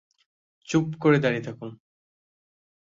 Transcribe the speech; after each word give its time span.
চুপ 0.67 0.85
করে 1.01 1.17
দাঁড়িয়ে 1.19 1.43
থাকুন। 1.43 1.69